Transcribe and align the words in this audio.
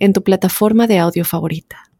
en 0.00 0.12
tu 0.12 0.24
plataforma 0.24 0.88
de 0.88 0.98
audio 0.98 1.24
favorita. 1.24 1.90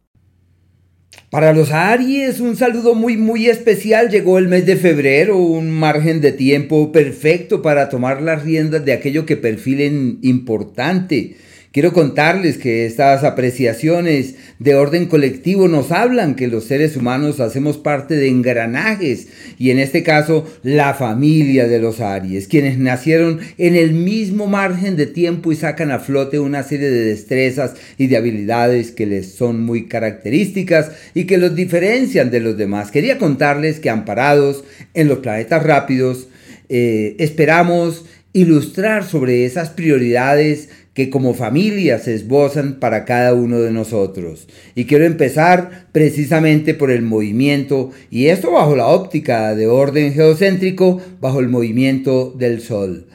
Para 1.29 1.53
los 1.53 1.71
Aries, 1.71 2.41
un 2.41 2.57
saludo 2.57 2.93
muy 2.93 3.15
muy 3.15 3.47
especial. 3.47 4.09
Llegó 4.09 4.37
el 4.37 4.49
mes 4.49 4.65
de 4.65 4.75
febrero, 4.75 5.37
un 5.37 5.71
margen 5.71 6.19
de 6.19 6.33
tiempo 6.33 6.91
perfecto 6.91 7.61
para 7.61 7.87
tomar 7.87 8.21
las 8.21 8.43
riendas 8.43 8.83
de 8.83 8.91
aquello 8.91 9.25
que 9.25 9.37
perfilen 9.37 10.19
importante 10.23 11.37
Quiero 11.71 11.93
contarles 11.93 12.57
que 12.57 12.85
estas 12.85 13.23
apreciaciones 13.23 14.35
de 14.59 14.75
orden 14.75 15.05
colectivo 15.05 15.69
nos 15.69 15.93
hablan 15.93 16.35
que 16.35 16.49
los 16.49 16.65
seres 16.65 16.97
humanos 16.97 17.39
hacemos 17.39 17.77
parte 17.77 18.15
de 18.15 18.27
engranajes 18.27 19.29
y 19.57 19.69
en 19.69 19.79
este 19.79 20.03
caso 20.03 20.45
la 20.63 20.93
familia 20.93 21.69
de 21.69 21.79
los 21.79 22.01
Aries, 22.01 22.49
quienes 22.49 22.77
nacieron 22.77 23.39
en 23.57 23.77
el 23.77 23.93
mismo 23.93 24.47
margen 24.47 24.97
de 24.97 25.05
tiempo 25.05 25.53
y 25.53 25.55
sacan 25.55 25.91
a 25.91 25.99
flote 25.99 26.39
una 26.39 26.63
serie 26.63 26.89
de 26.89 27.05
destrezas 27.05 27.75
y 27.97 28.07
de 28.07 28.17
habilidades 28.17 28.91
que 28.91 29.05
les 29.05 29.31
son 29.31 29.63
muy 29.63 29.87
características 29.87 30.91
y 31.13 31.23
que 31.23 31.37
los 31.37 31.55
diferencian 31.55 32.31
de 32.31 32.41
los 32.41 32.57
demás. 32.57 32.91
Quería 32.91 33.17
contarles 33.17 33.79
que 33.79 33.89
amparados 33.89 34.65
en 34.93 35.07
los 35.07 35.19
planetas 35.19 35.63
rápidos, 35.63 36.27
eh, 36.67 37.15
esperamos 37.17 38.03
ilustrar 38.33 39.05
sobre 39.05 39.45
esas 39.45 39.69
prioridades 39.69 40.69
como 41.09 41.33
familia 41.33 41.99
se 41.99 42.13
esbozan 42.13 42.79
para 42.79 43.05
cada 43.05 43.33
uno 43.33 43.59
de 43.59 43.71
nosotros. 43.71 44.47
Y 44.75 44.85
quiero 44.85 45.05
empezar 45.05 45.87
precisamente 45.91 46.73
por 46.73 46.91
el 46.91 47.01
movimiento, 47.01 47.91
y 48.09 48.27
esto 48.27 48.51
bajo 48.51 48.75
la 48.75 48.87
óptica 48.87 49.55
de 49.55 49.67
orden 49.67 50.13
geocéntrico, 50.13 51.01
bajo 51.19 51.39
el 51.39 51.49
movimiento 51.49 52.33
del 52.37 52.61
Sol. 52.61 53.07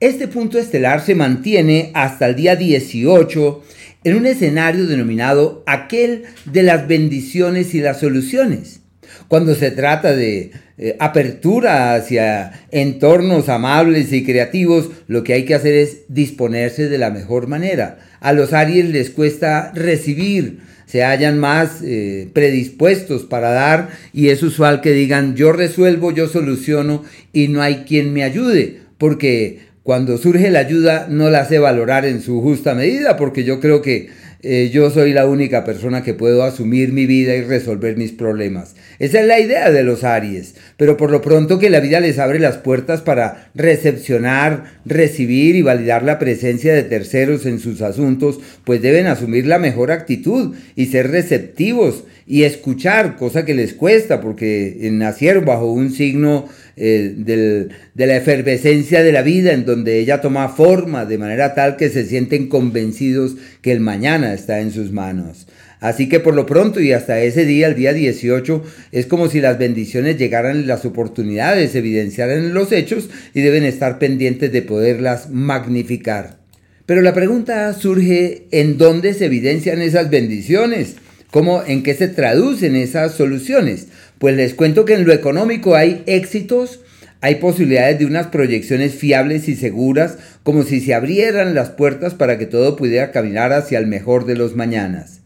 Este 0.00 0.28
punto 0.28 0.58
estelar 0.58 1.04
se 1.04 1.14
mantiene 1.14 1.90
hasta 1.94 2.26
el 2.26 2.36
día 2.36 2.56
18 2.56 3.62
en 4.04 4.16
un 4.16 4.26
escenario 4.26 4.86
denominado 4.86 5.62
aquel 5.66 6.22
de 6.46 6.62
las 6.62 6.88
bendiciones 6.88 7.74
y 7.74 7.80
las 7.80 8.00
soluciones. 8.00 8.79
Cuando 9.28 9.54
se 9.54 9.70
trata 9.70 10.14
de 10.14 10.50
eh, 10.78 10.96
apertura 10.98 11.94
hacia 11.94 12.52
entornos 12.70 13.48
amables 13.48 14.12
y 14.12 14.24
creativos, 14.24 14.90
lo 15.08 15.24
que 15.24 15.34
hay 15.34 15.44
que 15.44 15.54
hacer 15.54 15.74
es 15.74 15.98
disponerse 16.08 16.88
de 16.88 16.98
la 16.98 17.10
mejor 17.10 17.46
manera. 17.46 17.98
A 18.20 18.32
los 18.32 18.52
Aries 18.52 18.90
les 18.90 19.10
cuesta 19.10 19.72
recibir, 19.74 20.60
se 20.86 21.04
hallan 21.04 21.38
más 21.38 21.82
eh, 21.84 22.28
predispuestos 22.32 23.24
para 23.24 23.50
dar 23.50 23.90
y 24.12 24.28
es 24.28 24.42
usual 24.42 24.80
que 24.80 24.92
digan 24.92 25.36
yo 25.36 25.52
resuelvo, 25.52 26.12
yo 26.12 26.28
soluciono 26.28 27.04
y 27.32 27.48
no 27.48 27.62
hay 27.62 27.84
quien 27.86 28.12
me 28.12 28.24
ayude, 28.24 28.78
porque 28.98 29.60
cuando 29.82 30.18
surge 30.18 30.50
la 30.50 30.60
ayuda 30.60 31.06
no 31.08 31.30
la 31.30 31.44
sé 31.44 31.58
valorar 31.58 32.04
en 32.04 32.22
su 32.22 32.40
justa 32.40 32.74
medida, 32.74 33.16
porque 33.16 33.44
yo 33.44 33.60
creo 33.60 33.82
que 33.82 34.08
eh, 34.42 34.70
yo 34.72 34.90
soy 34.90 35.12
la 35.12 35.26
única 35.26 35.64
persona 35.64 36.02
que 36.02 36.14
puedo 36.14 36.42
asumir 36.42 36.92
mi 36.92 37.04
vida 37.04 37.36
y 37.36 37.42
resolver 37.42 37.98
mis 37.98 38.12
problemas. 38.12 38.74
Esa 38.98 39.20
es 39.20 39.26
la 39.26 39.38
idea 39.38 39.70
de 39.70 39.82
los 39.82 40.02
Aries, 40.02 40.54
pero 40.78 40.96
por 40.96 41.10
lo 41.10 41.20
pronto 41.20 41.58
que 41.58 41.68
la 41.68 41.80
vida 41.80 42.00
les 42.00 42.18
abre 42.18 42.38
las 42.38 42.56
puertas 42.56 43.02
para 43.02 43.50
recepcionar, 43.54 44.80
recibir 44.86 45.56
y 45.56 45.62
validar 45.62 46.04
la 46.04 46.18
presencia 46.18 46.72
de 46.72 46.84
terceros 46.84 47.44
en 47.44 47.58
sus 47.58 47.82
asuntos, 47.82 48.40
pues 48.64 48.80
deben 48.80 49.06
asumir 49.06 49.46
la 49.46 49.58
mejor 49.58 49.90
actitud 49.92 50.54
y 50.74 50.86
ser 50.86 51.10
receptivos 51.10 52.04
y 52.26 52.44
escuchar, 52.44 53.16
cosa 53.16 53.44
que 53.44 53.54
les 53.54 53.74
cuesta 53.74 54.20
porque 54.20 54.78
nacieron 54.92 55.44
bajo 55.44 55.70
un 55.72 55.90
signo 55.90 56.48
eh, 56.76 57.12
de 57.16 58.06
la 58.06 58.16
efervescencia 58.16 59.02
de 59.02 59.12
la 59.12 59.22
vida 59.22 59.52
en 59.52 59.66
donde 59.66 59.98
ella 59.98 60.20
toma 60.20 60.48
forma 60.48 61.04
de 61.04 61.18
manera 61.18 61.54
tal 61.54 61.76
que 61.76 61.90
se 61.90 62.06
sienten 62.06 62.48
convencidos 62.48 63.36
que 63.60 63.72
el 63.72 63.80
mañana 63.80 64.29
está 64.34 64.60
en 64.60 64.70
sus 64.70 64.92
manos. 64.92 65.46
Así 65.80 66.08
que 66.08 66.20
por 66.20 66.34
lo 66.34 66.44
pronto 66.44 66.80
y 66.80 66.92
hasta 66.92 67.20
ese 67.20 67.46
día, 67.46 67.66
el 67.66 67.74
día 67.74 67.92
18, 67.92 68.62
es 68.92 69.06
como 69.06 69.28
si 69.28 69.40
las 69.40 69.58
bendiciones 69.58 70.18
llegaran 70.18 70.66
las 70.66 70.84
oportunidades, 70.84 71.74
evidenciaran 71.74 72.38
en 72.38 72.54
los 72.54 72.70
hechos 72.70 73.08
y 73.34 73.40
deben 73.40 73.64
estar 73.64 73.98
pendientes 73.98 74.52
de 74.52 74.62
poderlas 74.62 75.30
magnificar. 75.30 76.38
Pero 76.84 77.02
la 77.02 77.14
pregunta 77.14 77.72
surge, 77.72 78.46
¿en 78.50 78.76
dónde 78.76 79.14
se 79.14 79.26
evidencian 79.26 79.80
esas 79.80 80.10
bendiciones? 80.10 80.96
¿Cómo, 81.30 81.62
¿En 81.64 81.82
qué 81.82 81.94
se 81.94 82.08
traducen 82.08 82.74
esas 82.74 83.14
soluciones? 83.14 83.86
Pues 84.18 84.36
les 84.36 84.54
cuento 84.54 84.84
que 84.84 84.94
en 84.94 85.06
lo 85.06 85.12
económico 85.12 85.76
hay 85.76 86.02
éxitos, 86.06 86.80
hay 87.20 87.36
posibilidades 87.36 87.98
de 87.98 88.06
unas 88.06 88.28
proyecciones 88.28 88.94
fiables 88.94 89.48
y 89.48 89.54
seguras, 89.54 90.16
como 90.42 90.62
si 90.62 90.80
se 90.80 90.94
abrieran 90.94 91.54
las 91.54 91.70
puertas 91.70 92.14
para 92.14 92.38
que 92.38 92.46
todo 92.46 92.76
pudiera 92.76 93.12
caminar 93.12 93.52
hacia 93.52 93.78
el 93.78 93.86
mejor 93.86 94.24
de 94.24 94.36
los 94.36 94.56
mañanas. 94.56 95.20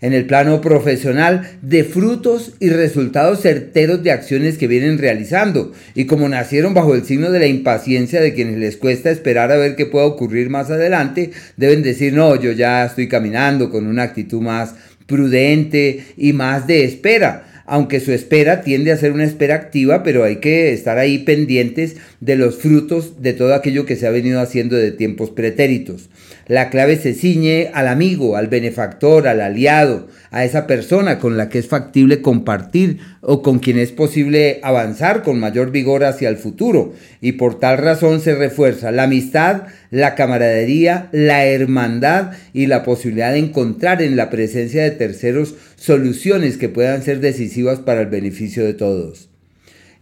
En 0.00 0.12
el 0.12 0.26
plano 0.26 0.60
profesional, 0.60 1.48
de 1.62 1.84
frutos 1.84 2.54
y 2.58 2.70
resultados 2.70 3.40
certeros 3.40 4.02
de 4.02 4.10
acciones 4.10 4.58
que 4.58 4.66
vienen 4.66 4.98
realizando, 4.98 5.72
y 5.94 6.06
como 6.06 6.28
nacieron 6.28 6.74
bajo 6.74 6.94
el 6.94 7.04
signo 7.04 7.30
de 7.30 7.38
la 7.38 7.46
impaciencia 7.46 8.20
de 8.20 8.34
quienes 8.34 8.58
les 8.58 8.76
cuesta 8.76 9.10
esperar 9.10 9.52
a 9.52 9.56
ver 9.56 9.76
qué 9.76 9.86
pueda 9.86 10.06
ocurrir 10.06 10.48
más 10.50 10.70
adelante, 10.70 11.30
deben 11.56 11.82
decir, 11.82 12.12
no, 12.12 12.34
yo 12.40 12.50
ya 12.52 12.84
estoy 12.84 13.08
caminando 13.08 13.70
con 13.70 13.86
una 13.86 14.02
actitud 14.02 14.40
más 14.40 14.74
prudente 15.06 16.04
y 16.16 16.32
más 16.32 16.66
de 16.66 16.84
espera 16.84 17.51
aunque 17.72 18.00
su 18.00 18.12
espera 18.12 18.60
tiende 18.60 18.92
a 18.92 18.98
ser 18.98 19.12
una 19.12 19.24
espera 19.24 19.54
activa, 19.54 20.02
pero 20.02 20.24
hay 20.24 20.36
que 20.40 20.74
estar 20.74 20.98
ahí 20.98 21.20
pendientes 21.20 21.96
de 22.20 22.36
los 22.36 22.56
frutos 22.56 23.22
de 23.22 23.32
todo 23.32 23.54
aquello 23.54 23.86
que 23.86 23.96
se 23.96 24.06
ha 24.06 24.10
venido 24.10 24.42
haciendo 24.42 24.76
de 24.76 24.92
tiempos 24.92 25.30
pretéritos. 25.30 26.10
La 26.48 26.70
clave 26.70 26.96
se 26.96 27.14
ciñe 27.14 27.70
al 27.72 27.88
amigo, 27.88 28.36
al 28.36 28.48
benefactor, 28.48 29.28
al 29.28 29.40
aliado, 29.40 30.08
a 30.30 30.44
esa 30.44 30.66
persona 30.66 31.18
con 31.18 31.36
la 31.36 31.48
que 31.48 31.58
es 31.58 31.68
factible 31.68 32.20
compartir 32.20 32.98
o 33.20 33.42
con 33.42 33.58
quien 33.58 33.78
es 33.78 33.92
posible 33.92 34.60
avanzar 34.62 35.22
con 35.22 35.38
mayor 35.38 35.70
vigor 35.70 36.04
hacia 36.04 36.28
el 36.28 36.36
futuro. 36.36 36.94
Y 37.20 37.32
por 37.32 37.60
tal 37.60 37.78
razón 37.78 38.20
se 38.20 38.34
refuerza 38.34 38.90
la 38.90 39.04
amistad, 39.04 39.62
la 39.90 40.14
camaradería, 40.14 41.08
la 41.12 41.46
hermandad 41.46 42.32
y 42.52 42.66
la 42.66 42.82
posibilidad 42.82 43.32
de 43.32 43.38
encontrar 43.38 44.02
en 44.02 44.16
la 44.16 44.30
presencia 44.30 44.82
de 44.82 44.90
terceros 44.90 45.54
soluciones 45.76 46.56
que 46.56 46.68
puedan 46.68 47.02
ser 47.02 47.20
decisivas 47.20 47.78
para 47.78 48.00
el 48.00 48.08
beneficio 48.08 48.64
de 48.64 48.74
todos. 48.74 49.28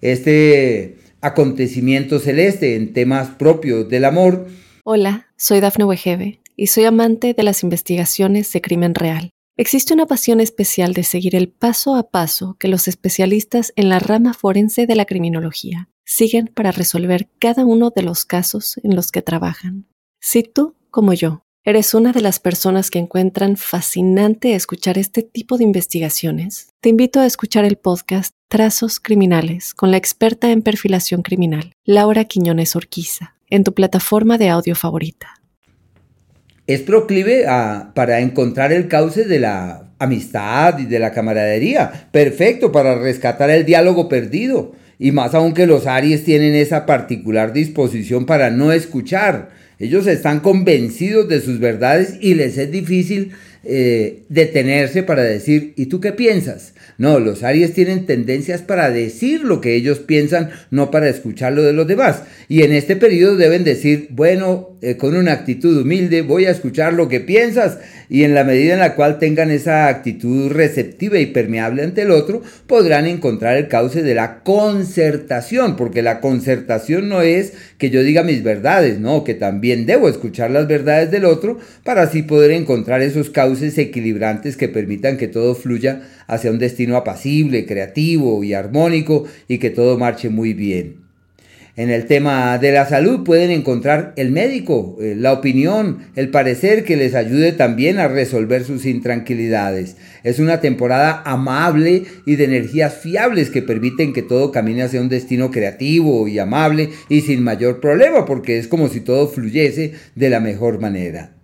Este 0.00 0.96
acontecimiento 1.20 2.18
celeste 2.18 2.76
en 2.76 2.92
temas 2.92 3.28
propios 3.28 3.88
del 3.88 4.04
amor. 4.04 4.46
Hola, 4.82 5.26
soy 5.36 5.60
Dafne 5.60 5.84
Wegebe 5.84 6.40
y 6.56 6.68
soy 6.68 6.84
amante 6.84 7.34
de 7.34 7.42
las 7.42 7.62
investigaciones 7.62 8.50
de 8.52 8.62
crimen 8.62 8.94
real. 8.94 9.30
Existe 9.58 9.92
una 9.92 10.06
pasión 10.06 10.40
especial 10.40 10.94
de 10.94 11.04
seguir 11.04 11.36
el 11.36 11.50
paso 11.50 11.96
a 11.96 12.10
paso 12.10 12.56
que 12.58 12.68
los 12.68 12.88
especialistas 12.88 13.74
en 13.76 13.90
la 13.90 13.98
rama 13.98 14.32
forense 14.32 14.86
de 14.86 14.94
la 14.94 15.04
criminología 15.04 15.90
siguen 16.06 16.46
para 16.46 16.72
resolver 16.72 17.28
cada 17.38 17.66
uno 17.66 17.90
de 17.94 18.02
los 18.02 18.24
casos 18.24 18.80
en 18.82 18.96
los 18.96 19.12
que 19.12 19.20
trabajan. 19.20 19.86
Si 20.18 20.42
tú, 20.42 20.76
como 20.90 21.12
yo, 21.12 21.44
¿Eres 21.62 21.92
una 21.92 22.12
de 22.12 22.22
las 22.22 22.38
personas 22.38 22.90
que 22.90 22.98
encuentran 22.98 23.58
fascinante 23.58 24.54
escuchar 24.54 24.96
este 24.96 25.22
tipo 25.22 25.58
de 25.58 25.64
investigaciones? 25.64 26.68
Te 26.80 26.88
invito 26.88 27.20
a 27.20 27.26
escuchar 27.26 27.66
el 27.66 27.76
podcast 27.76 28.34
Trazos 28.48 28.98
Criminales 28.98 29.74
con 29.74 29.90
la 29.90 29.98
experta 29.98 30.50
en 30.52 30.62
perfilación 30.62 31.20
criminal, 31.20 31.74
Laura 31.84 32.24
Quiñones 32.24 32.76
Orquiza, 32.76 33.34
en 33.50 33.62
tu 33.62 33.74
plataforma 33.74 34.38
de 34.38 34.48
audio 34.48 34.74
favorita. 34.74 35.34
Es 36.66 36.80
proclive 36.80 37.44
para 37.94 38.20
encontrar 38.20 38.72
el 38.72 38.88
cauce 38.88 39.24
de 39.24 39.40
la 39.40 39.92
amistad 39.98 40.78
y 40.78 40.86
de 40.86 40.98
la 40.98 41.12
camaradería. 41.12 42.08
Perfecto 42.10 42.72
para 42.72 42.98
rescatar 42.98 43.50
el 43.50 43.66
diálogo 43.66 44.08
perdido. 44.08 44.72
Y 44.98 45.12
más 45.12 45.34
aún 45.34 45.52
que 45.52 45.66
los 45.66 45.86
Aries 45.86 46.24
tienen 46.24 46.54
esa 46.54 46.86
particular 46.86 47.52
disposición 47.52 48.24
para 48.24 48.50
no 48.50 48.72
escuchar 48.72 49.59
ellos 49.80 50.06
están 50.06 50.40
convencidos 50.40 51.28
de 51.28 51.40
sus 51.40 51.58
verdades 51.58 52.14
y 52.20 52.34
les 52.34 52.58
es 52.58 52.70
difícil 52.70 53.32
eh, 53.64 54.22
detenerse 54.28 55.02
para 55.02 55.22
decir, 55.22 55.72
¿y 55.76 55.86
tú 55.86 56.00
qué 56.00 56.12
piensas? 56.12 56.74
No, 56.98 57.18
los 57.18 57.42
Aries 57.42 57.72
tienen 57.72 58.06
tendencias 58.06 58.60
para 58.60 58.90
decir 58.90 59.42
lo 59.42 59.60
que 59.60 59.74
ellos 59.74 59.98
piensan, 59.98 60.50
no 60.70 60.90
para 60.90 61.08
escuchar 61.08 61.54
lo 61.54 61.62
de 61.62 61.72
los 61.72 61.86
demás. 61.86 62.22
Y 62.46 62.62
en 62.62 62.72
este 62.72 62.94
periodo 62.94 63.36
deben 63.36 63.64
decir, 63.64 64.08
bueno, 64.10 64.69
eh, 64.82 64.96
con 64.96 65.14
una 65.14 65.32
actitud 65.32 65.76
humilde, 65.82 66.22
voy 66.22 66.46
a 66.46 66.50
escuchar 66.50 66.94
lo 66.94 67.08
que 67.08 67.20
piensas 67.20 67.78
y 68.08 68.24
en 68.24 68.34
la 68.34 68.44
medida 68.44 68.72
en 68.72 68.80
la 68.80 68.94
cual 68.94 69.18
tengan 69.18 69.50
esa 69.50 69.88
actitud 69.88 70.50
receptiva 70.50 71.18
y 71.18 71.26
permeable 71.26 71.82
ante 71.82 72.02
el 72.02 72.10
otro, 72.10 72.42
podrán 72.66 73.06
encontrar 73.06 73.58
el 73.58 73.68
cauce 73.68 74.02
de 74.02 74.14
la 74.14 74.42
concertación, 74.42 75.76
porque 75.76 76.02
la 76.02 76.20
concertación 76.20 77.08
no 77.08 77.20
es 77.20 77.52
que 77.76 77.90
yo 77.90 78.02
diga 78.02 78.22
mis 78.22 78.42
verdades, 78.42 78.98
no, 78.98 79.22
que 79.22 79.34
también 79.34 79.84
debo 79.84 80.08
escuchar 80.08 80.50
las 80.50 80.66
verdades 80.66 81.10
del 81.10 81.26
otro 81.26 81.58
para 81.84 82.02
así 82.02 82.22
poder 82.22 82.50
encontrar 82.50 83.02
esos 83.02 83.28
cauces 83.30 83.76
equilibrantes 83.76 84.56
que 84.56 84.68
permitan 84.68 85.18
que 85.18 85.28
todo 85.28 85.54
fluya 85.54 86.02
hacia 86.26 86.50
un 86.50 86.58
destino 86.58 86.96
apacible, 86.96 87.66
creativo 87.66 88.42
y 88.42 88.54
armónico 88.54 89.26
y 89.46 89.58
que 89.58 89.70
todo 89.70 89.98
marche 89.98 90.30
muy 90.30 90.54
bien. 90.54 90.99
En 91.76 91.90
el 91.90 92.06
tema 92.06 92.58
de 92.58 92.72
la 92.72 92.86
salud 92.86 93.22
pueden 93.24 93.50
encontrar 93.50 94.12
el 94.16 94.32
médico, 94.32 94.98
eh, 95.00 95.14
la 95.16 95.32
opinión, 95.32 95.98
el 96.16 96.30
parecer 96.30 96.84
que 96.84 96.96
les 96.96 97.14
ayude 97.14 97.52
también 97.52 97.98
a 97.98 98.08
resolver 98.08 98.64
sus 98.64 98.86
intranquilidades. 98.86 99.96
Es 100.24 100.40
una 100.40 100.60
temporada 100.60 101.22
amable 101.24 102.04
y 102.26 102.36
de 102.36 102.44
energías 102.44 102.94
fiables 102.94 103.50
que 103.50 103.62
permiten 103.62 104.12
que 104.12 104.22
todo 104.22 104.50
camine 104.50 104.82
hacia 104.82 105.00
un 105.00 105.08
destino 105.08 105.50
creativo 105.50 106.26
y 106.26 106.38
amable 106.38 106.90
y 107.08 107.20
sin 107.20 107.42
mayor 107.42 107.80
problema, 107.80 108.24
porque 108.24 108.58
es 108.58 108.66
como 108.66 108.88
si 108.88 109.00
todo 109.00 109.28
fluyese 109.28 109.92
de 110.16 110.30
la 110.30 110.40
mejor 110.40 110.80
manera. 110.80 111.36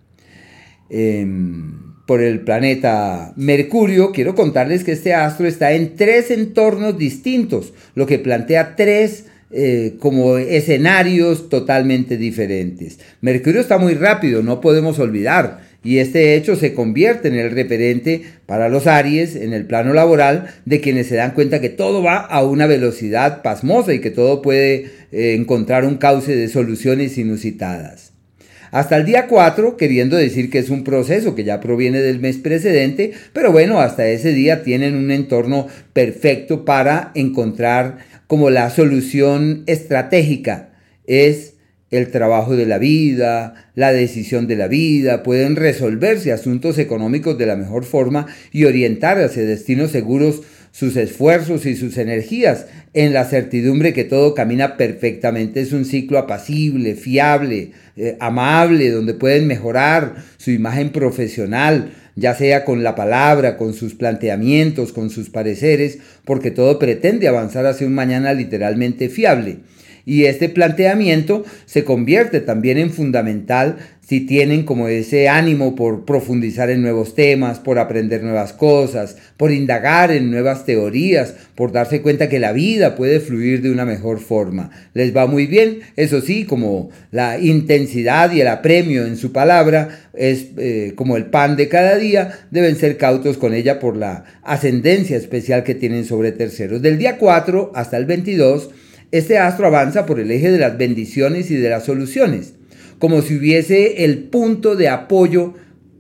Em, 0.90 1.87
por 2.06 2.20
el 2.20 2.40
planeta 2.40 3.32
Mercurio, 3.37 4.12
quiero 4.12 4.34
contarles 4.34 4.84
que 4.84 4.93
este 4.93 5.14
astro 5.14 5.46
está 5.46 5.73
en 5.73 5.96
tres 5.96 6.31
entornos 6.31 6.99
distintos, 6.99 7.75
lo 7.94 8.06
que 8.06 8.19
plantea 8.19 8.76
tres 8.76 9.26
eh, 9.50 9.96
como 10.00 10.38
escenarios 10.38 11.48
totalmente 11.48 12.16
diferentes. 12.16 12.98
Mercurio 13.20 13.60
está 13.60 13.78
muy 13.78 13.94
rápido, 13.94 14.43
no 14.43 14.60
podemos 14.60 14.98
olvidar, 14.98 15.60
y 15.87 15.98
este 15.98 16.34
hecho 16.34 16.56
se 16.56 16.75
convierte 16.75 17.28
en 17.28 17.37
el 17.37 17.52
referente 17.52 18.22
para 18.46 18.69
los 18.69 18.88
Aries 18.88 19.37
en 19.37 19.52
el 19.52 19.66
plano 19.66 19.93
laboral 19.93 20.48
de 20.64 20.81
quienes 20.81 21.06
se 21.06 21.14
dan 21.14 21.31
cuenta 21.31 21.60
que 21.60 21.69
todo 21.69 22.02
va 22.02 22.16
a 22.16 22.43
una 22.43 22.66
velocidad 22.66 23.43
pasmosa 23.43 23.94
y 23.94 24.00
que 24.00 24.10
todo 24.10 24.43
puede 24.43 24.90
eh, 25.12 25.37
encontrar 25.38 25.84
un 25.84 25.99
cauce 25.99 26.34
de 26.34 26.49
soluciones 26.49 27.16
inusitadas. 27.19 28.15
Hasta 28.76 28.99
el 28.99 29.06
día 29.06 29.26
4, 29.26 29.78
queriendo 29.78 30.19
decir 30.19 30.50
que 30.50 30.58
es 30.58 30.69
un 30.69 30.84
proceso 30.84 31.34
que 31.34 31.44
ya 31.44 31.61
proviene 31.61 32.02
del 32.02 32.20
mes 32.20 32.37
precedente, 32.37 33.12
pero 33.32 33.50
bueno, 33.50 33.81
hasta 33.81 34.06
ese 34.06 34.34
día 34.34 34.62
tienen 34.62 34.96
un 34.96 35.11
entorno 35.11 35.67
perfecto 35.94 36.67
para 36.67 37.11
encontrar 37.14 37.96
como 38.26 38.50
la 38.50 38.69
solución 38.69 39.62
estratégica. 39.64 40.75
Es 41.06 41.55
el 41.90 42.11
trabajo 42.11 42.55
de 42.55 42.67
la 42.67 42.76
vida, 42.76 43.70
la 43.75 43.94
decisión 43.94 44.46
de 44.46 44.56
la 44.56 44.69
vida, 44.69 45.23
pueden 45.23 45.56
resolverse 45.56 46.31
asuntos 46.31 46.76
económicos 46.78 47.38
de 47.38 47.46
la 47.46 47.56
mejor 47.56 47.87
forma 47.87 48.26
y 48.52 48.64
orientar 48.64 49.19
hacia 49.19 49.44
destinos 49.44 49.90
seguros 49.90 50.43
sus 50.76 50.94
esfuerzos 50.99 51.64
y 51.64 51.75
sus 51.75 51.96
energías 51.96 52.67
en 52.93 53.14
la 53.14 53.25
certidumbre 53.25 53.94
que 53.94 54.05
todo 54.05 54.34
camina 54.34 54.76
perfectamente. 54.76 55.62
Es 55.62 55.73
un 55.73 55.87
ciclo 55.87 56.19
apacible, 56.19 56.96
fiable, 56.96 57.70
eh, 57.96 58.19
amable, 58.20 58.90
donde 58.90 59.14
pueden 59.14 59.46
mejorar 59.46 60.17
su 60.37 60.50
imagen 60.50 60.90
profesional, 60.90 61.93
ya 62.14 62.34
sea 62.34 62.67
con 62.67 62.82
la 62.82 62.94
palabra, 62.94 63.56
con 63.56 63.73
sus 63.73 63.94
planteamientos, 63.94 64.93
con 64.93 65.08
sus 65.08 65.31
pareceres, 65.31 65.96
porque 66.26 66.50
todo 66.50 66.78
pretende 66.78 67.26
avanzar 67.26 67.64
hacia 67.64 67.87
un 67.87 67.94
mañana 67.94 68.34
literalmente 68.34 69.08
fiable. 69.08 69.61
Y 70.05 70.26
este 70.26 70.50
planteamiento 70.50 71.44
se 71.64 71.84
convierte 71.84 72.40
también 72.40 72.76
en 72.76 72.90
fundamental 72.90 73.78
si 74.08 74.20
tienen 74.20 74.62
como 74.62 74.86
ese 74.86 75.28
ánimo 75.28 75.74
por 75.74 76.04
profundizar 76.04 76.70
en 76.70 76.80
nuevos 76.80 77.16
temas, 77.16 77.58
por 77.58 77.80
aprender 77.80 78.22
nuevas 78.22 78.52
cosas, 78.52 79.16
por 79.36 79.50
indagar 79.50 80.12
en 80.12 80.30
nuevas 80.30 80.64
teorías, 80.64 81.34
por 81.56 81.72
darse 81.72 82.02
cuenta 82.02 82.28
que 82.28 82.38
la 82.38 82.52
vida 82.52 82.94
puede 82.94 83.18
fluir 83.18 83.62
de 83.62 83.70
una 83.72 83.84
mejor 83.84 84.20
forma. 84.20 84.70
Les 84.94 85.14
va 85.14 85.26
muy 85.26 85.46
bien, 85.48 85.80
eso 85.96 86.20
sí, 86.20 86.44
como 86.44 86.90
la 87.10 87.40
intensidad 87.40 88.30
y 88.30 88.40
el 88.40 88.46
apremio 88.46 89.04
en 89.06 89.16
su 89.16 89.32
palabra 89.32 90.08
es 90.14 90.50
eh, 90.56 90.92
como 90.94 91.16
el 91.16 91.26
pan 91.26 91.56
de 91.56 91.68
cada 91.68 91.96
día, 91.96 92.46
deben 92.52 92.76
ser 92.76 92.98
cautos 92.98 93.38
con 93.38 93.54
ella 93.54 93.80
por 93.80 93.96
la 93.96 94.22
ascendencia 94.44 95.16
especial 95.16 95.64
que 95.64 95.74
tienen 95.74 96.04
sobre 96.04 96.30
terceros. 96.30 96.80
Del 96.80 96.98
día 96.98 97.18
4 97.18 97.72
hasta 97.74 97.96
el 97.96 98.06
22, 98.06 98.70
este 99.10 99.38
astro 99.38 99.66
avanza 99.66 100.06
por 100.06 100.20
el 100.20 100.30
eje 100.30 100.52
de 100.52 100.58
las 100.58 100.78
bendiciones 100.78 101.50
y 101.50 101.56
de 101.56 101.70
las 101.70 101.84
soluciones 101.84 102.55
como 102.98 103.22
si 103.22 103.37
hubiese 103.37 104.04
el 104.04 104.25
punto 104.25 104.76
de 104.76 104.88
apoyo, 104.88 105.54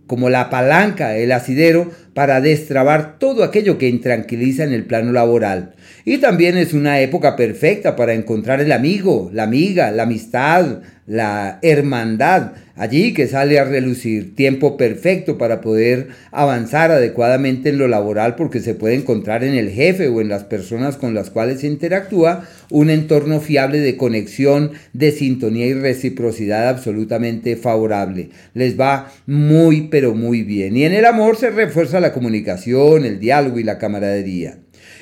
como 0.06 0.30
la 0.30 0.50
palanca, 0.50 1.16
el 1.16 1.32
asidero, 1.32 1.90
para 2.14 2.40
destrabar 2.40 3.18
todo 3.18 3.44
aquello 3.44 3.76
que 3.76 3.88
intranquiliza 3.88 4.64
en 4.64 4.72
el 4.72 4.84
plano 4.84 5.12
laboral. 5.12 5.74
Y 6.04 6.18
también 6.18 6.56
es 6.56 6.72
una 6.72 7.00
época 7.00 7.36
perfecta 7.36 7.96
para 7.96 8.14
encontrar 8.14 8.60
el 8.60 8.72
amigo, 8.72 9.30
la 9.32 9.42
amiga, 9.42 9.90
la 9.90 10.04
amistad, 10.04 10.80
la 11.06 11.60
hermandad, 11.62 12.52
allí 12.74 13.14
que 13.14 13.28
sale 13.28 13.58
a 13.58 13.64
relucir. 13.64 14.34
Tiempo 14.34 14.76
perfecto 14.76 15.38
para 15.38 15.60
poder 15.60 16.08
avanzar 16.32 16.90
adecuadamente 16.90 17.68
en 17.68 17.78
lo 17.78 17.88
laboral 17.88 18.34
porque 18.34 18.60
se 18.60 18.74
puede 18.74 18.96
encontrar 18.96 19.44
en 19.44 19.54
el 19.54 19.70
jefe 19.70 20.08
o 20.08 20.20
en 20.20 20.28
las 20.28 20.44
personas 20.44 20.96
con 20.96 21.14
las 21.14 21.30
cuales 21.30 21.60
se 21.60 21.68
interactúa 21.68 22.44
un 22.70 22.90
entorno 22.90 23.40
fiable 23.40 23.78
de 23.78 23.96
conexión, 23.96 24.72
de 24.92 25.12
sintonía 25.12 25.66
y 25.66 25.74
reciprocidad 25.74 26.68
absolutamente 26.68 27.56
favorable. 27.56 28.30
Les 28.54 28.78
va 28.78 29.12
muy 29.26 29.82
pero 29.82 30.14
muy 30.14 30.42
bien. 30.42 30.76
Y 30.76 30.84
en 30.84 30.92
el 30.92 31.04
amor 31.04 31.36
se 31.36 31.50
refuerza 31.50 32.00
la 32.00 32.12
comunicación, 32.12 33.04
el 33.04 33.20
diálogo 33.20 33.60
y 33.60 33.64
la 33.64 33.78
camaradería. 33.78 34.58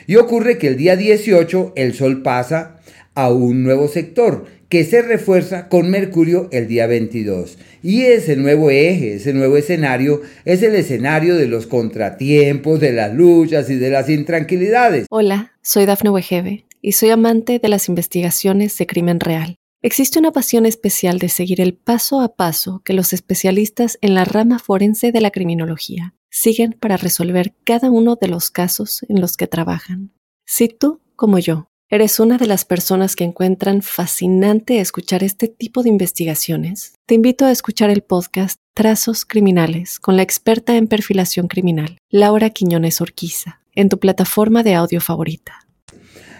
Y 0.06 0.16
ocurre 0.16 0.58
que 0.58 0.68
el 0.68 0.76
día 0.76 0.96
18 0.96 1.72
el 1.76 1.94
sol 1.94 2.22
pasa 2.22 2.73
a 3.14 3.32
un 3.32 3.62
nuevo 3.62 3.88
sector 3.88 4.46
que 4.68 4.84
se 4.84 5.02
refuerza 5.02 5.68
con 5.68 5.90
Mercurio 5.90 6.48
el 6.50 6.66
día 6.66 6.86
22. 6.86 7.58
Y 7.82 8.02
ese 8.02 8.36
nuevo 8.36 8.70
eje, 8.70 9.14
ese 9.14 9.32
nuevo 9.32 9.56
escenario, 9.56 10.22
es 10.44 10.62
el 10.62 10.74
escenario 10.74 11.36
de 11.36 11.46
los 11.46 11.66
contratiempos, 11.66 12.80
de 12.80 12.92
las 12.92 13.14
luchas 13.14 13.70
y 13.70 13.76
de 13.76 13.90
las 13.90 14.08
intranquilidades. 14.08 15.06
Hola, 15.10 15.52
soy 15.62 15.86
Dafne 15.86 16.10
Wegebe 16.10 16.64
y 16.82 16.92
soy 16.92 17.10
amante 17.10 17.58
de 17.58 17.68
las 17.68 17.88
investigaciones 17.88 18.76
de 18.78 18.86
crimen 18.86 19.20
real. 19.20 19.56
Existe 19.80 20.18
una 20.18 20.32
pasión 20.32 20.64
especial 20.64 21.18
de 21.18 21.28
seguir 21.28 21.60
el 21.60 21.74
paso 21.74 22.20
a 22.20 22.36
paso 22.36 22.80
que 22.84 22.94
los 22.94 23.12
especialistas 23.12 23.98
en 24.00 24.14
la 24.14 24.24
rama 24.24 24.58
forense 24.58 25.12
de 25.12 25.20
la 25.20 25.30
criminología 25.30 26.14
siguen 26.30 26.74
para 26.80 26.96
resolver 26.96 27.54
cada 27.64 27.90
uno 27.90 28.16
de 28.16 28.28
los 28.28 28.50
casos 28.50 29.04
en 29.08 29.20
los 29.20 29.36
que 29.36 29.46
trabajan. 29.46 30.10
Si 30.46 30.68
tú, 30.68 31.00
como 31.16 31.38
yo, 31.38 31.68
¿Eres 31.94 32.18
una 32.18 32.38
de 32.38 32.48
las 32.48 32.64
personas 32.64 33.14
que 33.14 33.22
encuentran 33.22 33.80
fascinante 33.80 34.80
escuchar 34.80 35.22
este 35.22 35.46
tipo 35.46 35.84
de 35.84 35.90
investigaciones? 35.90 36.94
Te 37.06 37.14
invito 37.14 37.46
a 37.46 37.52
escuchar 37.52 37.88
el 37.88 38.02
podcast 38.02 38.58
Trazos 38.74 39.24
Criminales 39.24 40.00
con 40.00 40.16
la 40.16 40.24
experta 40.24 40.76
en 40.76 40.88
perfilación 40.88 41.46
criminal, 41.46 41.98
Laura 42.10 42.50
Quiñones 42.50 43.00
Orquiza, 43.00 43.60
en 43.76 43.88
tu 43.88 44.00
plataforma 44.00 44.64
de 44.64 44.74
audio 44.74 45.00
favorita. 45.00 45.68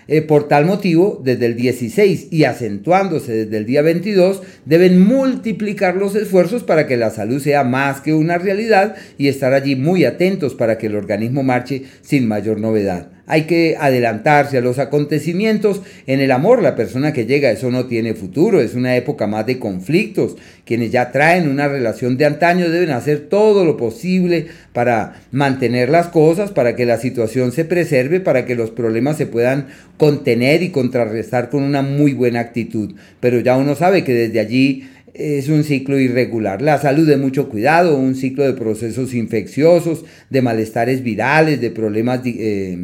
Eh, 0.09 0.23
por 0.23 0.49
tal 0.49 0.67
motivo, 0.67 1.21
desde 1.23 1.47
el 1.47 1.55
16 1.55 2.33
y 2.33 2.43
acentuándose 2.43 3.45
desde 3.45 3.57
el 3.57 3.65
día 3.65 3.83
22, 3.83 4.43
deben 4.65 5.01
multiplicar 5.07 5.95
los 5.95 6.17
esfuerzos 6.17 6.65
para 6.65 6.89
que 6.89 6.97
la 6.97 7.11
salud 7.11 7.41
sea 7.41 7.63
más 7.63 8.01
que 8.01 8.13
una 8.13 8.39
realidad 8.39 8.97
y 9.19 9.29
estar 9.29 9.53
allí 9.53 9.77
muy 9.77 10.05
atentos 10.05 10.57
para 10.57 10.79
que 10.79 10.89
el 10.89 10.97
organismo 10.97 11.45
marche 11.45 11.85
sin 12.03 12.27
mayor 12.27 12.59
novedad. 12.59 13.14
Hay 13.27 13.43
que 13.43 13.77
adelantarse 13.79 14.59
a 14.59 14.61
los 14.61 14.79
acontecimientos. 14.79 15.81
En 16.07 16.21
el 16.21 16.31
amor, 16.31 16.63
la 16.63 16.77
persona 16.77 17.13
que 17.13 17.27
llega, 17.27 17.51
eso 17.51 17.71
no 17.71 17.87
tiene 17.87 18.15
futuro, 18.15 18.61
es 18.61 18.75
una 18.75 18.97
época 18.97 19.27
más 19.27 19.47
de 19.47 19.59
conflictos. 19.59 20.37
Quienes 20.65 20.91
ya 20.91 21.11
traen 21.11 21.49
una 21.49 21.69
relación 21.69 22.17
de 22.17 22.27
antaño 22.27 22.71
deben 22.71 22.91
hacer 22.91 23.29
todo 23.29 23.65
lo 23.65 23.77
posible 23.77 24.47
para 24.73 25.23
mantener 25.31 25.89
las 25.89 26.09
cosas, 26.09 26.51
para 26.51 26.77
que 26.77 26.87
la 26.87 26.99
situación 26.99 27.53
se 27.53 27.65
preserve, 27.65 28.21
para 28.21 28.45
que 28.45 28.55
los 28.55 28.71
problemas 28.71 29.17
se 29.17 29.27
puedan 29.27 29.69
contener 29.97 30.63
y 30.63 30.71
contrarrestar 30.71 31.49
con 31.49 31.63
una 31.63 31.83
muy 31.83 32.13
buena 32.13 32.41
actitud. 32.41 32.95
Pero 33.21 33.41
ya 33.41 33.57
uno 33.57 33.75
sabe 33.75 34.05
que 34.05 34.15
desde 34.15 34.41
allí 34.41 34.89
es 35.15 35.49
un 35.49 35.63
ciclo 35.63 35.99
irregular. 35.99 36.61
La 36.61 36.79
salud 36.79 37.07
de 37.07 37.17
mucho 37.17 37.49
cuidado, 37.49 37.97
un 37.97 38.17
ciclo 38.17 38.45
de 38.45 38.53
procesos 38.53 39.15
infecciosos, 39.15 40.05
de 40.29 40.43
malestares 40.43 41.03
virales, 41.03 41.61
de 41.61 41.71
problemas 41.71 42.21
eh, 42.25 42.77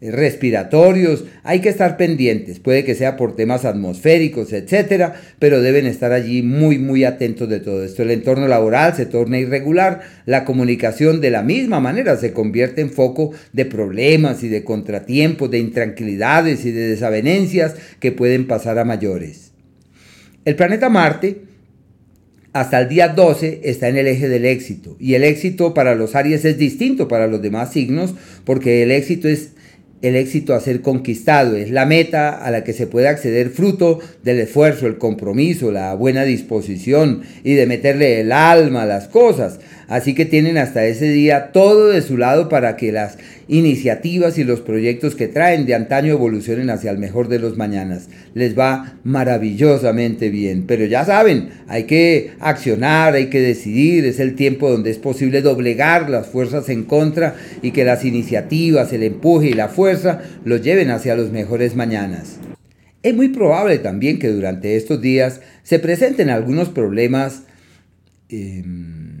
respiratorios. 0.00 1.24
Hay 1.42 1.60
que 1.60 1.68
estar 1.68 1.96
pendientes. 1.96 2.60
Puede 2.60 2.84
que 2.84 2.94
sea 2.94 3.16
por 3.16 3.34
temas 3.34 3.64
atmosféricos, 3.64 4.52
etcétera, 4.52 5.14
pero 5.38 5.60
deben 5.60 5.86
estar 5.86 6.12
allí 6.12 6.42
muy, 6.42 6.78
muy 6.78 7.04
atentos 7.04 7.48
de 7.48 7.60
todo 7.60 7.84
esto. 7.84 8.02
El 8.02 8.12
entorno 8.12 8.46
laboral 8.46 8.94
se 8.94 9.06
torna 9.06 9.38
irregular. 9.38 10.00
La 10.26 10.44
comunicación 10.44 11.20
de 11.20 11.30
la 11.30 11.42
misma 11.42 11.80
manera 11.80 12.16
se 12.16 12.32
convierte 12.32 12.80
en 12.80 12.90
foco 12.90 13.32
de 13.52 13.64
problemas 13.64 14.42
y 14.44 14.48
de 14.48 14.64
contratiempos, 14.64 15.50
de 15.50 15.58
intranquilidades 15.58 16.64
y 16.64 16.70
de 16.70 16.88
desavenencias 16.88 17.74
que 18.00 18.12
pueden 18.12 18.46
pasar 18.46 18.78
a 18.78 18.84
mayores. 18.84 19.52
El 20.44 20.56
planeta 20.56 20.88
Marte 20.88 21.48
hasta 22.52 22.80
el 22.80 22.88
día 22.88 23.08
12 23.08 23.60
está 23.64 23.88
en 23.88 23.98
el 23.98 24.06
eje 24.06 24.28
del 24.28 24.44
éxito. 24.44 24.96
Y 24.98 25.14
el 25.14 25.24
éxito 25.24 25.74
para 25.74 25.94
los 25.94 26.14
Aries 26.14 26.44
es 26.44 26.58
distinto 26.58 27.06
para 27.06 27.26
los 27.26 27.42
demás 27.42 27.72
signos 27.72 28.14
porque 28.44 28.82
el 28.82 28.90
éxito 28.90 29.28
es 29.28 29.50
el 30.02 30.16
éxito 30.16 30.54
a 30.54 30.60
ser 30.60 30.80
conquistado, 30.80 31.56
es 31.56 31.70
la 31.70 31.86
meta 31.86 32.30
a 32.30 32.50
la 32.50 32.62
que 32.62 32.72
se 32.72 32.86
puede 32.86 33.08
acceder 33.08 33.50
fruto 33.50 33.98
del 34.22 34.38
esfuerzo, 34.40 34.86
el 34.86 34.98
compromiso, 34.98 35.72
la 35.72 35.94
buena 35.94 36.24
disposición 36.24 37.22
y 37.42 37.54
de 37.54 37.66
meterle 37.66 38.20
el 38.20 38.32
alma 38.32 38.82
a 38.82 38.86
las 38.86 39.08
cosas. 39.08 39.58
Así 39.88 40.14
que 40.14 40.26
tienen 40.26 40.58
hasta 40.58 40.84
ese 40.84 41.08
día 41.08 41.50
todo 41.50 41.88
de 41.88 42.02
su 42.02 42.18
lado 42.18 42.50
para 42.50 42.76
que 42.76 42.92
las 42.92 43.16
iniciativas 43.48 44.36
y 44.36 44.44
los 44.44 44.60
proyectos 44.60 45.14
que 45.14 45.28
traen 45.28 45.64
de 45.64 45.74
antaño 45.74 46.12
evolucionen 46.12 46.68
hacia 46.68 46.90
el 46.90 46.98
mejor 46.98 47.28
de 47.28 47.38
los 47.38 47.56
mañanas. 47.56 48.10
Les 48.34 48.56
va 48.56 48.98
maravillosamente 49.02 50.28
bien. 50.28 50.64
Pero 50.66 50.84
ya 50.84 51.06
saben, 51.06 51.48
hay 51.68 51.84
que 51.84 52.32
accionar, 52.38 53.14
hay 53.14 53.30
que 53.30 53.40
decidir. 53.40 54.04
Es 54.04 54.20
el 54.20 54.34
tiempo 54.34 54.70
donde 54.70 54.90
es 54.90 54.98
posible 54.98 55.40
doblegar 55.40 56.10
las 56.10 56.26
fuerzas 56.26 56.68
en 56.68 56.84
contra 56.84 57.34
y 57.62 57.70
que 57.70 57.84
las 57.84 58.04
iniciativas, 58.04 58.92
el 58.92 59.02
empuje 59.02 59.48
y 59.48 59.54
la 59.54 59.68
fuerza 59.68 60.20
los 60.44 60.60
lleven 60.60 60.90
hacia 60.90 61.16
los 61.16 61.32
mejores 61.32 61.74
mañanas. 61.74 62.36
Es 63.02 63.14
muy 63.14 63.28
probable 63.28 63.78
también 63.78 64.18
que 64.18 64.28
durante 64.28 64.76
estos 64.76 65.00
días 65.00 65.40
se 65.62 65.78
presenten 65.78 66.28
algunos 66.28 66.68
problemas. 66.68 67.44
Em, 68.28 69.17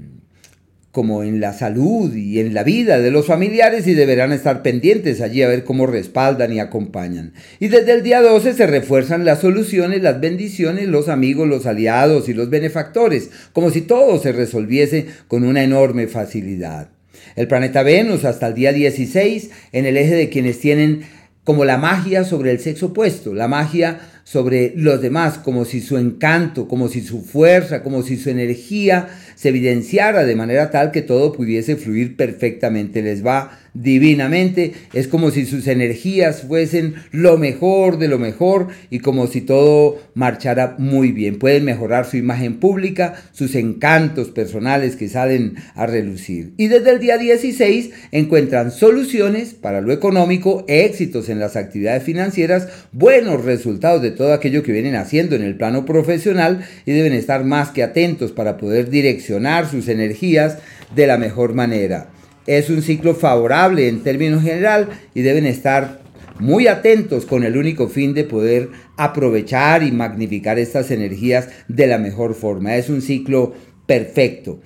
como 0.90 1.22
en 1.22 1.40
la 1.40 1.52
salud 1.52 2.14
y 2.14 2.40
en 2.40 2.54
la 2.54 2.64
vida 2.64 2.98
de 2.98 3.10
los 3.10 3.26
familiares 3.26 3.86
y 3.86 3.94
deberán 3.94 4.32
estar 4.32 4.62
pendientes 4.62 5.20
allí 5.20 5.42
a 5.42 5.48
ver 5.48 5.64
cómo 5.64 5.86
respaldan 5.86 6.52
y 6.52 6.60
acompañan. 6.60 7.34
Y 7.60 7.68
desde 7.68 7.92
el 7.92 8.02
día 8.02 8.22
12 8.22 8.54
se 8.54 8.66
refuerzan 8.66 9.24
las 9.24 9.40
soluciones, 9.40 10.02
las 10.02 10.20
bendiciones, 10.20 10.88
los 10.88 11.08
amigos, 11.08 11.46
los 11.46 11.66
aliados 11.66 12.28
y 12.28 12.34
los 12.34 12.48
benefactores, 12.48 13.30
como 13.52 13.70
si 13.70 13.82
todo 13.82 14.18
se 14.18 14.32
resolviese 14.32 15.06
con 15.28 15.44
una 15.44 15.62
enorme 15.62 16.06
facilidad. 16.06 16.88
El 17.36 17.48
planeta 17.48 17.82
Venus 17.82 18.24
hasta 18.24 18.48
el 18.48 18.54
día 18.54 18.72
16 18.72 19.50
en 19.72 19.86
el 19.86 19.96
eje 19.96 20.14
de 20.14 20.28
quienes 20.30 20.58
tienen 20.58 21.02
como 21.44 21.64
la 21.64 21.78
magia 21.78 22.24
sobre 22.24 22.50
el 22.50 22.60
sexo 22.60 22.86
opuesto, 22.86 23.32
la 23.32 23.48
magia 23.48 24.00
sobre 24.22 24.74
los 24.76 25.00
demás, 25.00 25.38
como 25.38 25.64
si 25.64 25.80
su 25.80 25.96
encanto, 25.96 26.68
como 26.68 26.88
si 26.88 27.00
su 27.00 27.22
fuerza, 27.22 27.82
como 27.82 28.02
si 28.02 28.18
su 28.18 28.28
energía 28.28 29.08
se 29.38 29.50
evidenciara 29.50 30.24
de 30.24 30.34
manera 30.34 30.72
tal 30.72 30.90
que 30.90 31.00
todo 31.00 31.32
pudiese 31.32 31.76
fluir 31.76 32.16
perfectamente. 32.16 33.02
Les 33.02 33.24
va 33.24 33.56
divinamente, 33.74 34.72
es 34.92 35.08
como 35.08 35.30
si 35.30 35.46
sus 35.46 35.66
energías 35.66 36.42
fuesen 36.42 36.94
lo 37.12 37.38
mejor 37.38 37.98
de 37.98 38.08
lo 38.08 38.18
mejor 38.18 38.68
y 38.90 39.00
como 39.00 39.26
si 39.26 39.40
todo 39.40 39.98
marchara 40.14 40.76
muy 40.78 41.12
bien. 41.12 41.38
Pueden 41.38 41.64
mejorar 41.64 42.06
su 42.06 42.16
imagen 42.16 42.60
pública, 42.60 43.14
sus 43.32 43.54
encantos 43.54 44.30
personales 44.30 44.96
que 44.96 45.08
salen 45.08 45.56
a 45.74 45.86
relucir. 45.86 46.52
Y 46.56 46.68
desde 46.68 46.90
el 46.90 47.00
día 47.00 47.18
16 47.18 47.90
encuentran 48.12 48.70
soluciones 48.70 49.54
para 49.54 49.80
lo 49.80 49.92
económico, 49.92 50.64
éxitos 50.68 51.28
en 51.28 51.38
las 51.38 51.56
actividades 51.56 52.02
financieras, 52.02 52.68
buenos 52.92 53.44
resultados 53.44 54.02
de 54.02 54.10
todo 54.10 54.32
aquello 54.32 54.62
que 54.62 54.72
vienen 54.72 54.96
haciendo 54.96 55.36
en 55.36 55.42
el 55.42 55.56
plano 55.56 55.84
profesional 55.84 56.64
y 56.86 56.92
deben 56.92 57.12
estar 57.12 57.44
más 57.44 57.70
que 57.70 57.82
atentos 57.82 58.32
para 58.32 58.56
poder 58.56 58.90
direccionar 58.90 59.68
sus 59.68 59.88
energías 59.88 60.58
de 60.94 61.06
la 61.06 61.18
mejor 61.18 61.54
manera 61.54 62.08
es 62.48 62.70
un 62.70 62.80
ciclo 62.80 63.14
favorable 63.14 63.88
en 63.88 64.02
términos 64.02 64.42
general 64.42 64.88
y 65.14 65.20
deben 65.20 65.44
estar 65.44 66.00
muy 66.40 66.66
atentos 66.66 67.26
con 67.26 67.44
el 67.44 67.58
único 67.58 67.88
fin 67.88 68.14
de 68.14 68.24
poder 68.24 68.70
aprovechar 68.96 69.82
y 69.82 69.92
magnificar 69.92 70.58
estas 70.58 70.90
energías 70.90 71.50
de 71.68 71.86
la 71.86 71.98
mejor 71.98 72.34
forma. 72.34 72.76
Es 72.76 72.88
un 72.88 73.02
ciclo 73.02 73.52
perfecto. 73.84 74.60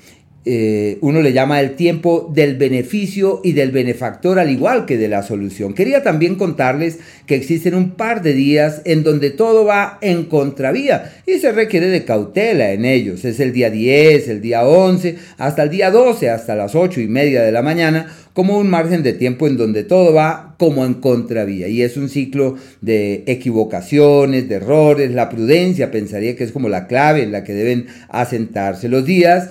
Eh, 0.45 0.99
uno 1.03 1.23
le 1.23 1.33
llama 1.33 1.61
el 1.61 1.77
tiempo 1.77 2.29
del 2.35 2.57
beneficio 2.57 3.41
y 3.45 3.53
del 3.53 3.71
benefactor 3.71 4.41
al 4.41 4.51
igual 4.51 4.87
que 4.87 4.99
de 4.99 5.07
la 5.07 5.23
solución. 5.23 5.73
Quería 5.73 6.03
también 6.03 6.35
contarles 6.35 6.99
que 7.27 7.37
existen 7.37 7.77
un 7.77 7.93
par 7.93 8.23
de 8.23 8.35
días 8.35 8.83
en 8.85 9.05
donde 9.05 9.31
todo 9.31 9.65
va 9.65 9.99
en 10.01 10.25
contravía 10.25 11.13
y 11.27 11.39
se 11.39 11.53
requiere 11.53 11.87
de 11.87 12.05
cautela 12.05 12.73
en 12.73 12.85
ellos. 12.85 13.25
Es 13.25 13.39
el 13.39 13.53
día 13.53 13.71
10, 13.71 14.27
el 14.29 14.41
día 14.41 14.67
11, 14.67 15.17
hasta 15.39 15.63
el 15.63 15.71
día 15.71 15.93
12, 15.93 16.31
hasta 16.31 16.57
las 16.57 16.75
8 16.75 17.01
y 17.01 17.07
media 17.07 17.43
de 17.43 17.53
la 17.53 17.63
mañana, 17.63 18.13
como 18.33 18.59
un 18.59 18.69
margen 18.69 19.03
de 19.03 19.13
tiempo 19.13 19.47
en 19.47 19.57
donde 19.57 19.85
todo 19.85 20.13
va 20.13 20.57
como 20.59 20.85
en 20.85 20.95
contravía. 20.95 21.69
Y 21.69 21.83
es 21.83 21.97
un 21.97 22.09
ciclo 22.09 22.57
de 22.81 23.25
equivocaciones, 23.27 24.49
de 24.49 24.57
errores, 24.57 25.13
la 25.13 25.29
prudencia 25.29 25.91
pensaría 25.91 26.35
que 26.35 26.45
es 26.45 26.53
como 26.53 26.69
la 26.69 26.87
clave 26.87 27.23
en 27.23 27.33
la 27.33 27.45
que 27.45 27.53
deben 27.53 27.87
asentarse 28.09 28.89
los 28.89 29.05
días 29.05 29.51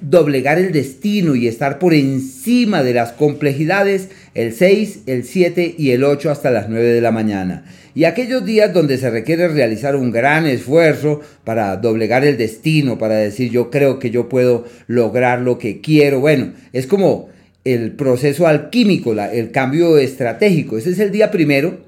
doblegar 0.00 0.58
el 0.58 0.72
destino 0.72 1.34
y 1.34 1.48
estar 1.48 1.78
por 1.78 1.94
encima 1.94 2.82
de 2.82 2.94
las 2.94 3.12
complejidades 3.12 4.08
el 4.34 4.52
6, 4.52 5.00
el 5.06 5.24
7 5.24 5.74
y 5.76 5.90
el 5.90 6.04
8 6.04 6.30
hasta 6.30 6.50
las 6.50 6.68
9 6.68 6.86
de 6.86 7.00
la 7.00 7.10
mañana. 7.10 7.64
Y 7.94 8.04
aquellos 8.04 8.44
días 8.44 8.72
donde 8.72 8.96
se 8.98 9.10
requiere 9.10 9.48
realizar 9.48 9.96
un 9.96 10.12
gran 10.12 10.46
esfuerzo 10.46 11.20
para 11.44 11.76
doblegar 11.76 12.24
el 12.24 12.36
destino, 12.36 12.98
para 12.98 13.16
decir 13.16 13.50
yo 13.50 13.70
creo 13.70 13.98
que 13.98 14.10
yo 14.10 14.28
puedo 14.28 14.66
lograr 14.86 15.40
lo 15.40 15.58
que 15.58 15.80
quiero. 15.80 16.20
Bueno, 16.20 16.52
es 16.72 16.86
como 16.86 17.28
el 17.64 17.92
proceso 17.92 18.46
alquímico, 18.46 19.12
el 19.12 19.50
cambio 19.50 19.98
estratégico. 19.98 20.78
Ese 20.78 20.90
es 20.90 21.00
el 21.00 21.10
día 21.10 21.30
primero, 21.30 21.80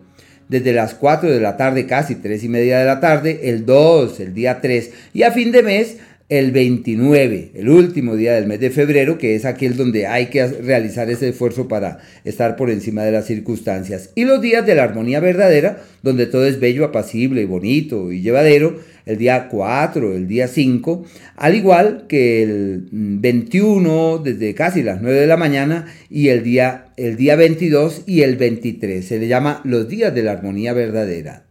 desde 0.49 0.73
las 0.73 0.95
4 0.95 1.31
de 1.31 1.41
la 1.41 1.57
tarde, 1.57 1.87
casi 1.87 2.17
3 2.17 2.43
y 2.43 2.49
media 2.49 2.81
de 2.81 2.87
la 2.87 2.99
tarde, 2.99 3.41
el 3.45 3.65
2, 3.65 4.19
el 4.19 4.35
día 4.35 4.61
3, 4.61 4.91
y 5.15 5.23
a 5.23 5.31
fin 5.31 5.53
de 5.53 5.63
mes 5.63 5.99
el 6.31 6.53
29, 6.53 7.51
el 7.55 7.69
último 7.69 8.15
día 8.15 8.35
del 8.35 8.47
mes 8.47 8.61
de 8.61 8.71
febrero, 8.71 9.19
que 9.19 9.35
es 9.35 9.45
aquel 9.45 9.77
donde 9.77 10.07
hay 10.07 10.27
que 10.27 10.47
realizar 10.47 11.11
ese 11.11 11.31
esfuerzo 11.31 11.67
para 11.67 11.99
estar 12.25 12.55
por 12.55 12.71
encima 12.71 13.03
de 13.03 13.11
las 13.11 13.27
circunstancias. 13.27 14.11
Y 14.15 14.25
los 14.25 14.41
días 14.41 14.65
de 14.65 14.77
la 14.77 14.85
armonía 14.85 15.19
verdadera, 15.19 15.83
donde 16.03 16.27
todo 16.27 16.47
es 16.47 16.61
bello, 16.61 16.85
apacible, 16.85 17.45
bonito 17.47 18.13
y 18.13 18.23
llevadero, 18.23 18.79
el 19.07 19.19
día 19.19 19.49
4, 19.49 20.15
el 20.15 20.29
día 20.29 20.47
5, 20.47 21.05
al 21.35 21.57
igual 21.57 22.05
que 22.09 22.45
el 22.45 22.87
21 22.93 24.19
desde 24.19 24.55
casi 24.55 24.85
las 24.85 25.03
9 25.03 25.19
de 25.19 25.27
la 25.27 25.37
mañana 25.37 25.87
y 26.09 26.29
el 26.29 26.45
día, 26.45 26.93
el 26.97 27.17
día 27.17 27.35
22 27.35 28.05
y 28.07 28.23
el 28.23 28.37
23. 28.37 29.05
Se 29.05 29.19
le 29.19 29.27
llama 29.27 29.63
los 29.65 29.89
días 29.89 30.15
de 30.15 30.23
la 30.23 30.31
armonía 30.31 30.75
verdadera. 30.75 31.47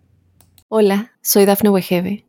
Hola, 0.69 1.11
soy 1.21 1.43
Dafne 1.43 1.69
Wegebe 1.69 2.28